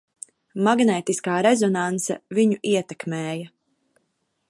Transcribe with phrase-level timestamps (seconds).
[0.67, 3.51] Magnētiskā rezonanse viņu ietekmēja.